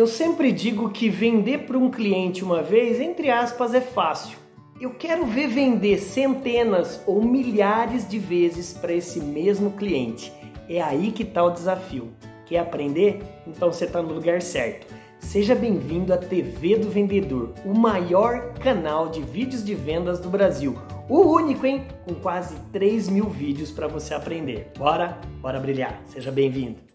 [0.00, 4.38] Eu sempre digo que vender para um cliente uma vez, entre aspas, é fácil.
[4.80, 10.32] Eu quero ver vender centenas ou milhares de vezes para esse mesmo cliente.
[10.70, 12.14] É aí que está o desafio.
[12.46, 13.20] Quer aprender?
[13.46, 14.86] Então você está no lugar certo.
[15.18, 20.78] Seja bem-vindo à TV do Vendedor, o maior canal de vídeos de vendas do Brasil.
[21.10, 21.84] O único, hein?
[22.06, 24.72] Com quase 3 mil vídeos para você aprender.
[24.78, 25.20] Bora?
[25.42, 26.00] Bora brilhar.
[26.06, 26.89] Seja bem-vindo.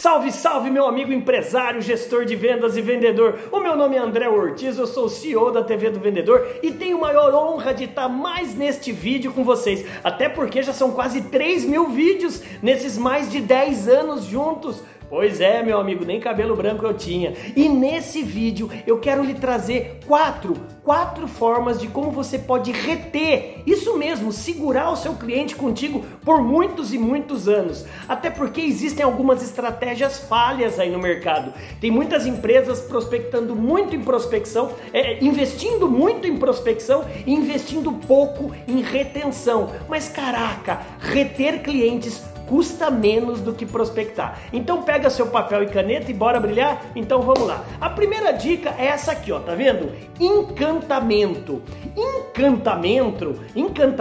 [0.00, 3.38] Salve, salve, meu amigo empresário, gestor de vendas e vendedor.
[3.52, 6.70] O meu nome é André Ortiz, eu sou o CEO da TV do Vendedor e
[6.70, 9.84] tenho a maior honra de estar mais neste vídeo com vocês.
[10.02, 14.82] Até porque já são quase 3 mil vídeos nesses mais de 10 anos juntos.
[15.10, 17.34] Pois é, meu amigo, nem cabelo branco eu tinha.
[17.54, 23.60] E nesse vídeo eu quero lhe trazer quatro, quatro formas de como você pode reter,
[23.66, 27.84] isso mesmo, segurar o seu cliente contigo por muitos e muitos anos.
[28.08, 31.52] Até porque existem algumas estratégias falhas aí no mercado.
[31.80, 38.52] Tem muitas empresas prospectando muito em prospecção, é, investindo muito em prospecção e investindo pouco
[38.66, 39.70] em retenção.
[39.88, 42.20] Mas caraca, reter clientes
[42.50, 44.40] custa menos do que prospectar.
[44.52, 46.82] Então pega seu papel e caneta e bora brilhar?
[46.96, 47.64] Então vamos lá.
[47.80, 49.92] A primeira dica é essa aqui, ó, tá vendo?
[50.18, 51.62] Encantamento.
[51.96, 53.99] Encantamento, encantamento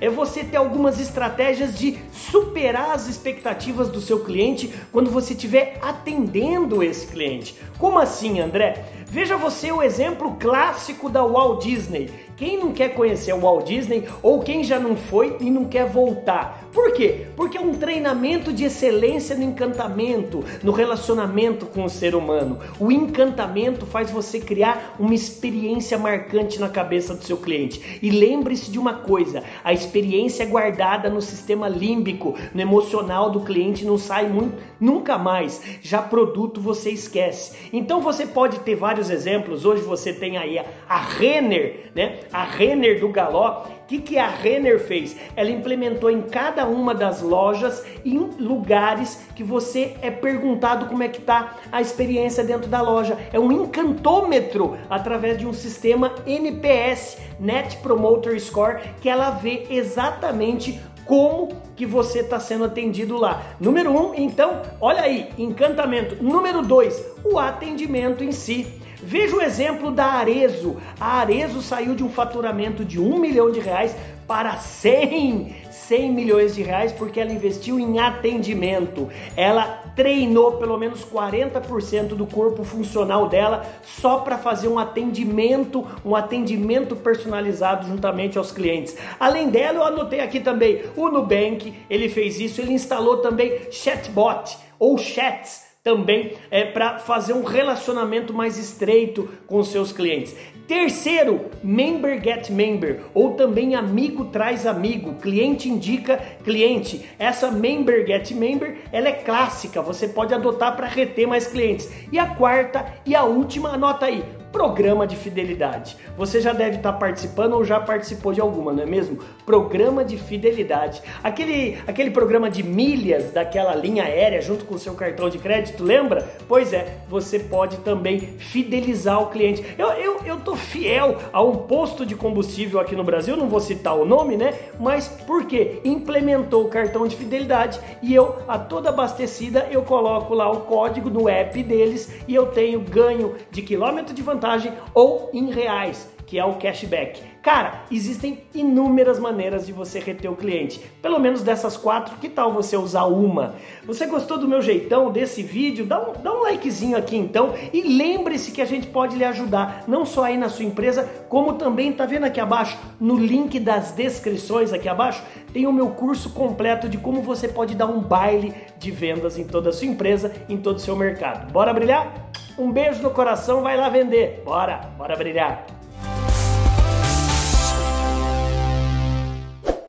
[0.00, 5.78] é você ter algumas estratégias de superar as expectativas do seu cliente quando você estiver
[5.82, 7.56] atendendo esse cliente.
[7.78, 8.84] Como assim, André?
[9.08, 12.10] Veja você o exemplo clássico da Walt Disney.
[12.36, 15.88] Quem não quer conhecer o Walt Disney ou quem já não foi e não quer
[15.88, 16.66] voltar?
[16.70, 17.28] Por quê?
[17.34, 22.58] Porque é um treinamento de excelência no encantamento, no relacionamento com o ser humano.
[22.78, 27.98] O encantamento faz você criar uma experiência marcante na cabeça do seu cliente.
[28.02, 33.40] E lembre-se de uma coisa: a experiência é guardada no sistema límbico, no emocional do
[33.40, 35.62] cliente, não sai muito, nunca mais.
[35.80, 37.56] Já produto você esquece.
[37.72, 39.66] Então você pode ter vários exemplos.
[39.66, 42.20] Hoje você tem aí a, a Renner, né?
[42.32, 43.66] A Renner do Galó.
[43.66, 45.16] O que, que a Renner fez?
[45.36, 51.08] Ela implementou em cada uma das lojas, em lugares que você é perguntado como é
[51.08, 53.18] que tá a experiência dentro da loja.
[53.32, 60.80] É um encantômetro através de um sistema NPS, Net Promoter Score, que ela vê exatamente
[61.04, 63.42] como que você está sendo atendido lá.
[63.60, 66.22] Número um, então, olha aí, encantamento.
[66.22, 68.84] Número dois, o atendimento em si.
[69.02, 70.76] Veja o exemplo da Arezo.
[70.98, 73.94] A Arezo saiu de um faturamento de um milhão de reais
[74.26, 79.08] para 100, 100 milhões de reais porque ela investiu em atendimento.
[79.36, 86.16] Ela treinou pelo menos 40% do corpo funcional dela só para fazer um atendimento, um
[86.16, 88.96] atendimento personalizado juntamente aos clientes.
[89.20, 94.56] Além dela, eu anotei aqui também o Nubank, ele fez isso, ele instalou também chatbot
[94.78, 100.34] ou chats também é para fazer um relacionamento mais estreito com seus clientes.
[100.66, 107.08] Terceiro, member get member, ou também amigo traz amigo, cliente indica cliente.
[107.20, 111.88] Essa member get member, ela é clássica, você pode adotar para reter mais clientes.
[112.10, 115.96] E a quarta e a última, anota aí, programa de fidelidade.
[116.16, 119.18] Você já deve estar participando ou já participou de alguma, não é mesmo?
[119.44, 121.02] Programa de fidelidade.
[121.22, 125.84] Aquele, aquele programa de milhas daquela linha aérea junto com o seu cartão de crédito,
[125.84, 126.26] lembra?
[126.48, 129.64] Pois é, você pode também fidelizar o cliente.
[129.76, 133.60] Eu, eu, eu tô fiel a um posto de combustível aqui no Brasil, não vou
[133.60, 134.54] citar o nome, né?
[134.80, 135.80] Mas por quê?
[135.84, 141.10] Implementou o cartão de fidelidade e eu, a toda abastecida, eu coloco lá o código
[141.10, 146.38] no app deles e eu tenho ganho de quilômetro de vantagem ou em reais, que
[146.38, 147.22] é o cashback.
[147.40, 150.80] Cara, existem inúmeras maneiras de você reter o cliente.
[151.00, 153.54] Pelo menos dessas quatro, que tal você usar uma?
[153.86, 155.86] Você gostou do meu jeitão, desse vídeo?
[155.86, 159.84] Dá um, dá um likezinho aqui então e lembre-se que a gente pode lhe ajudar,
[159.86, 163.92] não só aí na sua empresa, como também, tá vendo aqui abaixo, no link das
[163.92, 168.52] descrições aqui abaixo, tem o meu curso completo de como você pode dar um baile
[168.76, 171.52] de vendas em toda a sua empresa, em todo o seu mercado.
[171.52, 172.25] Bora brilhar?
[172.58, 174.42] Um beijo no coração, vai lá vender.
[174.44, 175.66] Bora, bora brilhar.